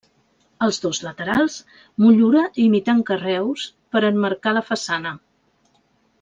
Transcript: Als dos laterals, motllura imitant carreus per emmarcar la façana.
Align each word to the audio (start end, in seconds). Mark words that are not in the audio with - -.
Als 0.67 0.77
dos 0.85 0.99
laterals, 1.07 1.57
motllura 2.05 2.47
imitant 2.63 3.03
carreus 3.11 3.67
per 3.97 4.03
emmarcar 4.11 4.55
la 4.61 4.65
façana. 4.73 5.13